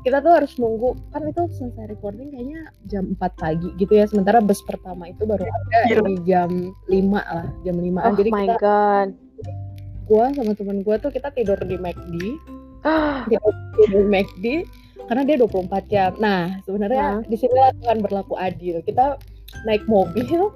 [0.01, 0.97] kita tuh harus nunggu.
[1.13, 4.09] Kan itu selesai recording kayaknya jam 4 pagi gitu ya.
[4.09, 6.09] Sementara bus pertama itu baru ada Gila.
[6.09, 6.51] di jam
[6.89, 7.47] 5 lah.
[7.69, 9.09] Jam 5 Oh jadi my kita god.
[10.09, 12.17] gua sama temen gua tuh kita tidur di McD
[13.29, 14.47] tidur, tidur di McD
[15.09, 16.11] karena dia 24 jam.
[16.21, 18.81] Nah sebenarnya di sini Tuhan berlaku adil.
[18.85, 19.21] Kita
[19.69, 20.51] naik mobil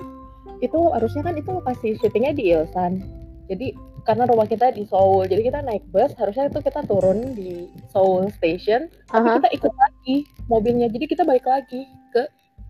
[0.59, 3.03] itu harusnya kan itu lokasi syutingnya di Ilsan.
[3.49, 3.73] Jadi
[4.05, 8.33] karena rumah kita di Seoul jadi kita naik bus harusnya itu kita turun di Seoul
[8.33, 9.37] Station tapi Aha.
[9.41, 10.17] kita ikut lagi
[10.49, 10.89] mobilnya.
[10.89, 12.23] Jadi kita balik lagi ke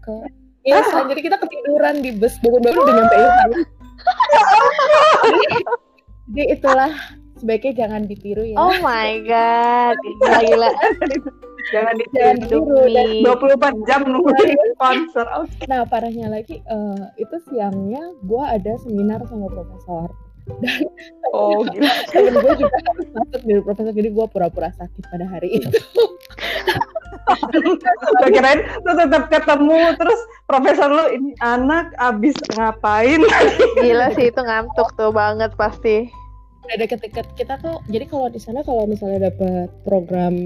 [0.03, 0.14] ke
[0.67, 1.07] Ilsan.
[1.09, 3.51] Jadi kita ketiduran di bus bangun-bangun udah nyampe Ilsan.
[5.19, 5.59] Jadi,
[6.31, 6.93] jadi itulah
[7.41, 8.57] sebaiknya jangan ditiru ya.
[8.57, 9.97] Oh my god.
[9.99, 10.71] Gila gila.
[11.68, 12.33] Jangan ditiru.
[12.40, 15.26] ditiru dan 24 jam nungguin konser.
[15.37, 15.64] Oke.
[15.68, 20.09] Nah parahnya lagi eh, itu siangnya gue ada seminar sama profesor
[21.37, 21.92] Oh, gila.
[22.09, 25.68] temen gue juga harus masuk dari profesor jadi gue pura-pura sakit pada hari itu
[28.16, 33.20] Gue kirain lu tetap ketemu terus profesor lu ini anak abis ngapain?
[33.76, 36.09] Gila sih itu ngantuk tuh banget pasti.
[36.68, 40.37] ada ketika kita tuh jadi kalau di sana kalau misalnya dapat program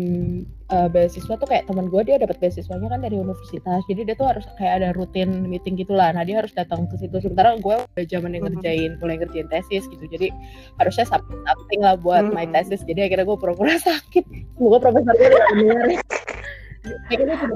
[0.72, 4.24] eh, beasiswa tuh kayak teman gue dia dapat beasiswanya kan dari universitas jadi dia tuh
[4.26, 8.04] harus kayak ada rutin meeting gitulah nah dia harus datang ke situ sementara gue udah
[8.06, 8.50] zaman yang Mhm.
[8.56, 10.32] ngerjain mulai ngerjain tesis gitu jadi
[10.76, 11.40] harusnya something
[11.78, 12.52] lah buat my Mhm.
[12.54, 16.00] tesis jadi akhirnya gue pura-pura sakit semoga profesor gue udah tidak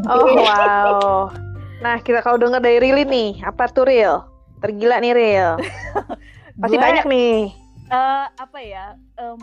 [0.07, 1.27] Oh wow.
[1.77, 4.23] Nah kita kalau denger dari Rili nih, apa tuh Ril?
[4.59, 5.51] Tergila nih Ril.
[6.63, 7.51] Pasti Gue- banyak nih.
[7.87, 9.39] Eh, apa ya em,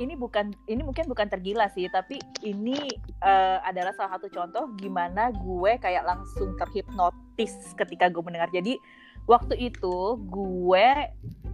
[0.00, 2.76] ini bukan ini mungkin bukan tergila sih tapi ini
[3.20, 8.80] eh, adalah salah satu contoh gimana gue kayak langsung terhipnotis ketika gue mendengar jadi
[9.28, 10.86] waktu itu gue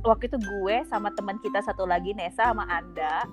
[0.06, 3.26] waktu itu gue sama teman kita satu lagi Nesa sama Anda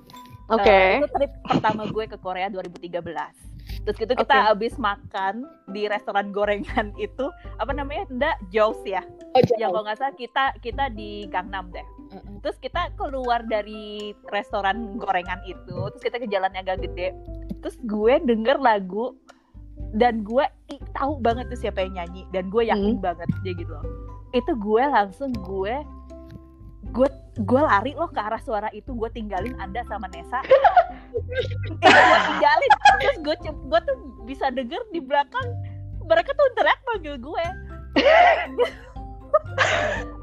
[0.50, 0.70] Oke.
[0.70, 3.55] eh, itu trip pertama gue ke Korea 2013
[3.86, 4.48] terus gitu kita Oke.
[4.54, 7.30] habis makan di restoran gorengan itu
[7.62, 9.02] apa namanya Nda Jaws ya?
[9.34, 9.74] Oh, yang jauh.
[9.74, 11.86] kalau nggak salah kita kita di Gangnam deh.
[12.46, 17.12] Terus kita keluar dari restoran gorengan itu terus kita ke jalan yang agak gede.
[17.66, 19.18] Terus gue denger lagu
[19.96, 20.46] dan gue
[20.96, 23.86] tahu banget tuh siapa yang nyanyi dan gue yakin banget dia gitu loh.
[24.32, 25.76] Itu gue langsung gue
[26.96, 27.10] gue
[27.44, 30.40] gue lari loh ke arah suara itu gue tinggalin anda sama Nesa
[31.16, 32.72] gue tinggalin.
[33.00, 35.48] Terus gue gue tuh bisa denger di belakang
[36.04, 37.46] mereka tuh teriak panggil gue.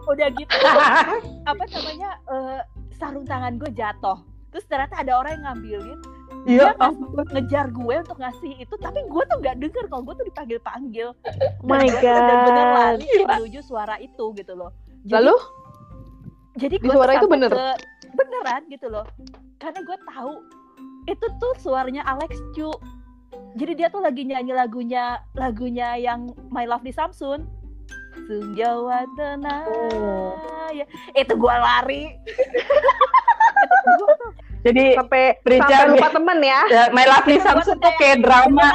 [0.05, 0.57] Udah gitu
[1.45, 2.61] apa namanya eh,
[2.93, 4.19] sarung tangan gue jatuh.
[4.51, 6.01] Terus ternyata ada orang yang ngambilin.
[6.43, 6.99] Dia ngas-
[7.31, 9.85] ngejar gue untuk ngasih itu tapi gue tuh nggak denger.
[9.87, 11.09] Kalau gue tuh dipanggil panggil
[11.63, 12.75] My bener-bener god.
[12.99, 14.75] lari menuju suara itu gitu loh.
[15.03, 15.37] Jadi- Lalu?
[16.53, 17.49] jadi di gue suara itu bener?
[17.49, 17.81] ke-
[18.13, 19.07] beneran gitu loh.
[19.57, 20.33] Karena gue tahu
[21.05, 22.71] itu tuh suaranya Alex Chu
[23.53, 27.43] jadi dia tuh lagi nyanyi lagunya lagunya yang My Love di Samsung
[28.23, 30.69] Sung Jawa Tenang Oh.
[30.71, 30.85] ya.
[31.13, 32.03] itu gue lari
[33.99, 34.31] gua tuh
[34.63, 35.59] Jadi Sampai sampai
[35.91, 36.15] lupa nih.
[36.15, 36.61] temen ya.
[36.71, 38.67] ya, My Lovely Gua Samsung tuh kayak drama.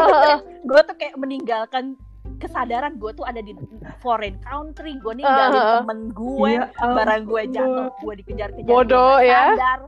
[0.70, 1.98] gue tuh kayak meninggalkan
[2.36, 3.50] kesadaran gue tuh ada di
[3.98, 5.76] foreign country gue ninggalin Uh-uh.
[5.80, 9.52] temen gue Iya barang gue jatuh gue dikejar-kejar Bodoh, ya.
[9.52, 9.80] sadar.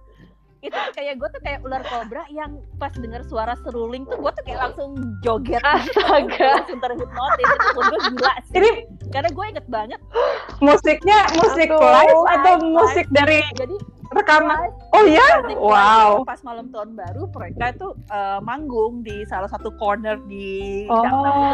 [0.65, 4.33] Itu tuh kayak gue tuh kayak ular kobra yang pas denger suara seruling tuh gue
[4.33, 4.91] tuh kayak langsung
[5.21, 5.61] joget.
[5.63, 6.65] Astaga.
[6.65, 8.57] langsung terhipnotis itu pun gue gila sih.
[8.57, 8.71] Ini
[9.13, 10.01] karena gue inget banget.
[10.65, 13.77] musiknya musik live atau live, musik dari jadi
[14.17, 14.69] rekaman?
[14.91, 15.29] Oh ya?
[15.53, 16.23] Wow.
[16.23, 21.05] Pas malam tahun baru mereka itu eh, manggung di salah satu corner di Oh.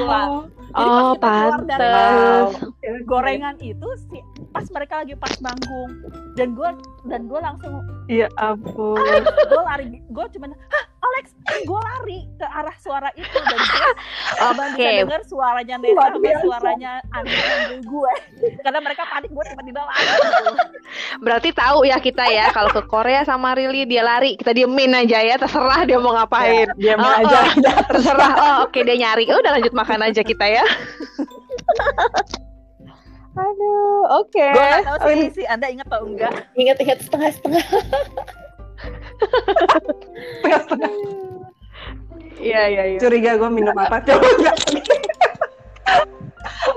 [0.01, 2.49] Lah Jadi pas Oh, kita keluar dari pantes.
[3.05, 5.91] gorengan itu sih pas mereka lagi pas manggung
[6.33, 6.69] dan gue
[7.05, 7.73] dan gue langsung
[8.07, 8.97] Ya ampun.
[9.43, 13.91] gue lari gue cuman hah Alex gue lari ke arah suara itu dan gue
[14.41, 14.99] abang bisa Oke.
[15.03, 18.13] denger suaranya Nesa Luar sama suaranya Andi manggil gue
[18.63, 20.07] karena mereka panik gue tiba-tiba lari.
[21.19, 25.19] Berarti tahu ya kita ya kalau ke Korea sama Rili dia lari, kita diemin aja
[25.19, 26.71] ya, terserah dia mau ngapain.
[26.77, 27.41] Dia Oh, aja.
[27.51, 28.33] oh, terserah.
[28.35, 29.27] Oh, oke dia nyari.
[29.27, 30.63] Oh, udah lanjut makan aja kita ya.
[33.33, 34.45] Aduh, oke.
[34.45, 37.65] gue nggak tahu sih si anda ingat atau enggak ingat-ingat setengah-setengah
[40.73, 41.51] Setengah-setengah.
[42.43, 42.99] Iya iya iya.
[42.99, 44.03] Curiga gue minum apa?
[44.03, 44.27] Coba.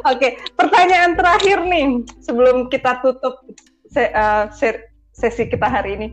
[0.05, 3.41] Oke, pertanyaan terakhir nih sebelum kita tutup
[3.89, 6.07] se- uh, se- sesi kita hari ini.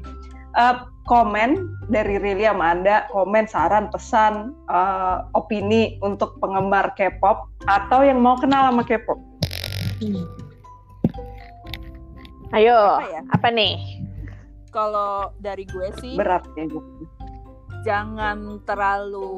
[0.52, 1.56] Uh, komen
[1.88, 8.36] dari Rili sama Anda, komen, saran, pesan, uh, opini untuk penggemar K-pop atau yang mau
[8.38, 9.18] kenal sama K-pop.
[12.52, 13.20] Ayo, Apa ya?
[13.32, 13.74] apa nih?
[14.72, 16.84] Kalau dari gue sih Berat ya gue.
[17.82, 19.30] Jangan terlalu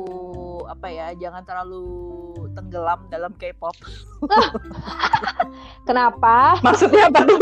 [0.69, 1.85] apa ya, jangan terlalu
[2.55, 3.75] tenggelam dalam K-pop.
[5.89, 6.61] Kenapa?
[6.61, 7.41] Maksudnya apa tuh?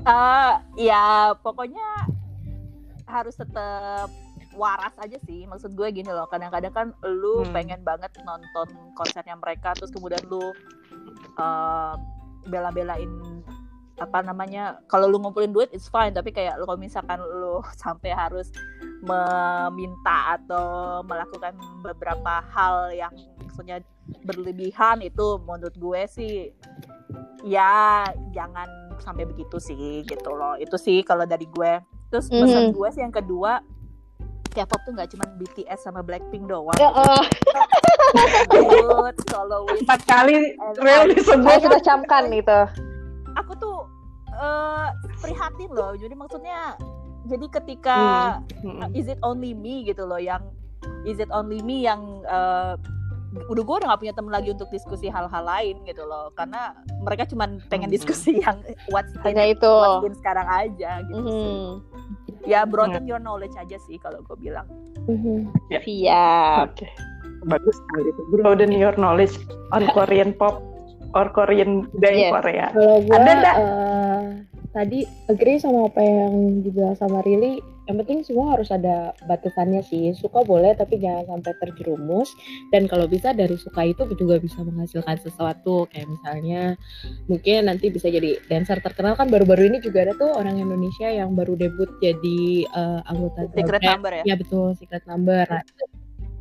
[0.00, 0.52] Eh,
[0.88, 2.08] ya pokoknya
[3.04, 4.08] harus tetap
[4.56, 5.44] waras aja sih.
[5.44, 7.52] Maksud gue gini loh, kadang-kadang kan lu Hmm.
[7.52, 10.40] pengen banget nonton konsernya mereka, terus kemudian lu
[11.36, 11.94] eh,
[12.48, 13.10] bela-belain
[14.00, 18.10] apa namanya kalau lu ngumpulin duit it's fine tapi kayak lu kalau misalkan lu sampai
[18.10, 18.48] harus
[19.00, 20.64] meminta atau
[21.04, 23.84] melakukan beberapa hal yang maksudnya
[24.24, 26.34] berlebihan itu menurut gue sih
[27.42, 32.74] ya jangan sampai begitu sih gitu loh itu sih kalau dari gue terus pesan Mhm.
[32.74, 33.60] gue sih yang kedua
[34.50, 37.22] K-pop tuh nggak cuma BTS sama Blackpink doang Ya, oh,
[38.50, 39.16] Good,
[39.78, 41.62] Empat kali real disebut.
[41.62, 42.58] sudah camkan itu.
[44.40, 44.88] Eh,
[45.20, 46.74] prihatin loh jadi maksudnya
[47.28, 47.98] jadi ketika
[48.60, 48.80] Hmm.
[48.80, 50.40] uh, is it only me gitu loh yang
[51.04, 52.76] is it only me yang uh,
[53.46, 57.24] udah gue udah gak punya temen lagi untuk diskusi hal-hal lain gitu loh karena mereka
[57.24, 57.94] cuma pengen Hmm.
[57.94, 58.58] diskusi yang
[58.90, 59.70] what's in, Hanya itu.
[59.70, 61.70] what's in sekarang aja gitu sih Mhm.
[62.42, 64.66] ya broaden your knowledge aja sih kalau gue bilang
[65.06, 65.52] Mhm.
[65.70, 66.74] Siap.
[66.74, 66.86] Oke,
[67.44, 68.20] bagus sekali itu.
[68.30, 69.32] Broaden your knowledge
[69.70, 70.60] on Korean pop
[71.12, 72.32] or Korean budaya Yes.
[72.32, 72.66] Korea.
[72.70, 73.56] Kalau gue Ada nggak?
[73.56, 74.22] eh,
[74.70, 77.58] tadi agree sama apa yang juga sama Rili.
[77.84, 78.96] Yang penting semua harus ada
[79.26, 80.14] batasannya sih.
[80.14, 82.30] Suka boleh tapi jangan sampai terjerumus.
[82.70, 85.90] Dan kalau bisa dari suka itu juga bisa menghasilkan sesuatu.
[85.90, 86.62] Kayak misalnya
[87.26, 91.34] mungkin nanti bisa jadi dancer terkenal kan baru-baru ini juga ada tuh orang Indonesia yang
[91.34, 93.90] baru debut jadi eh, anggota girl secret band.
[93.90, 95.44] number ya Ya betul secret number.
[95.44, 95.62] Nah,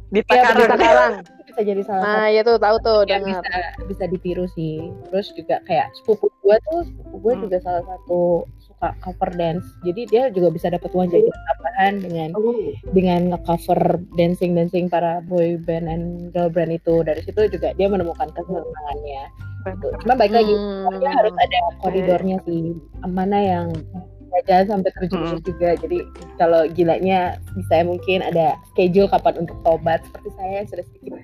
[0.10, 0.42] Di Ya,
[1.50, 3.42] bisa jadi salah satu Nah, ya tuh tahu tuh yang dengar.
[3.46, 4.90] bisa bisa ditiru sih.
[5.08, 7.44] Terus juga kayak sepupu gue tuh sepupu gue Hmm.
[7.46, 8.22] juga salah satu
[8.60, 9.66] suka cover dance.
[9.82, 12.74] Jadi dia juga bisa dapat uang jadi tambahan dengan Oh.
[12.90, 13.82] dengan nge-cover
[14.16, 17.02] dancing dancing para boy band and girl band itu.
[17.02, 19.24] Dari situ juga dia menemukan kesenangannya.
[19.60, 19.88] Gitu.
[20.02, 20.90] Cuma baik lagi Hmm.
[21.04, 22.74] harus ada koridornya sih.
[23.04, 24.02] Mana yang ya
[24.48, 25.70] jangan sampai terjerumus juga.
[25.78, 25.98] Jadi
[26.40, 31.12] kalau gilanya bisa mungkin ada schedule kapan untuk tobat seperti saya yang sudah sedikit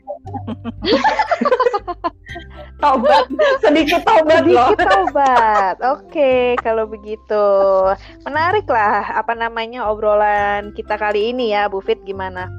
[2.75, 3.25] Tobat,
[3.63, 4.75] sedikit tobat loh.
[4.75, 5.75] Sedikit obat.
[5.95, 7.47] Oke, kalau begitu.
[8.27, 12.51] Menarik lah apa namanya obrolan kita kali ini ya, Bu Fit gimana?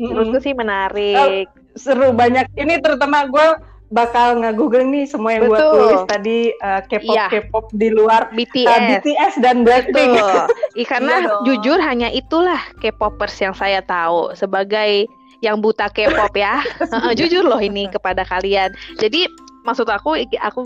[0.00, 1.52] Menurutku sih menarik.
[1.76, 2.48] Seru banyak.
[2.56, 3.48] Ini terutama gue
[3.90, 5.74] bakal nge-google nih semua yang gue Betul.
[5.74, 7.26] tulis tadi uh, K-pop Iya.
[7.26, 9.02] K-pop di luar uh, BTS.
[9.02, 10.14] BTS dan Blackpink.
[10.80, 15.10] Ih, karena Iya jujur hanya itulah K-popers yang saya tahu sebagai
[15.42, 16.62] yang buta K-pop ya.
[16.94, 18.70] Heeh, jujur loh ini kepada kalian.
[19.02, 19.26] Jadi
[19.64, 20.60] maksud aku aku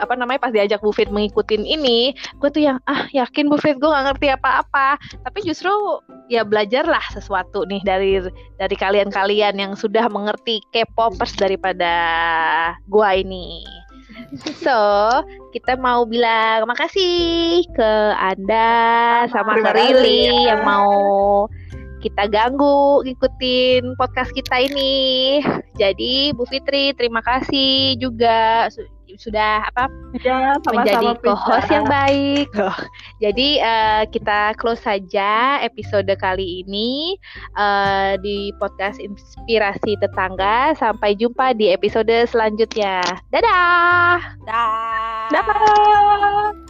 [0.00, 3.76] apa namanya pas diajak Bu Fit mengikutin ini, gue tuh yang ah yakin Bu Fit
[3.76, 4.96] gue gak ngerti apa-apa.
[5.24, 5.70] Tapi justru
[6.28, 8.20] ya belajarlah sesuatu nih dari
[8.60, 11.92] dari kalian-kalian yang sudah mengerti K-popers daripada
[12.86, 13.64] gua ini.
[14.60, 14.76] So,
[15.54, 18.68] kita mau bilang makasih ke Anda
[19.30, 20.90] sama ke Rili yang mau
[21.98, 25.42] kita ganggu ngikutin podcast kita ini.
[25.78, 29.88] Jadi Bu Fitri terima kasih juga su- sudah apa
[30.20, 32.48] Ya, menjadi sama-sama co-host yang baik.
[33.24, 37.16] Jadi eh, kita close saja episode kali ini
[37.56, 40.76] eh, di podcast Inspirasi Tetangga.
[40.76, 43.00] Sampai jumpa di episode selanjutnya.
[43.32, 44.20] Dadah.
[44.44, 46.67] dah Dadah.